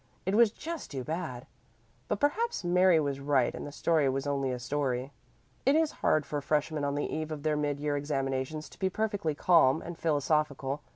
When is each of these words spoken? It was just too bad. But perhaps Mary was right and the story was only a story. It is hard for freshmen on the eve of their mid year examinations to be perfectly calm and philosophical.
It 0.25 0.33
was 0.33 0.49
just 0.49 0.89
too 0.89 1.03
bad. 1.03 1.45
But 2.07 2.19
perhaps 2.19 2.63
Mary 2.63 2.99
was 2.99 3.19
right 3.19 3.53
and 3.53 3.67
the 3.67 3.71
story 3.71 4.09
was 4.09 4.25
only 4.25 4.49
a 4.51 4.57
story. 4.57 5.11
It 5.63 5.75
is 5.75 5.91
hard 6.01 6.25
for 6.25 6.41
freshmen 6.41 6.83
on 6.83 6.95
the 6.95 7.05
eve 7.05 7.31
of 7.31 7.43
their 7.43 7.55
mid 7.55 7.79
year 7.79 7.95
examinations 7.95 8.67
to 8.69 8.79
be 8.79 8.89
perfectly 8.89 9.35
calm 9.35 9.79
and 9.79 9.95
philosophical. 9.95 10.81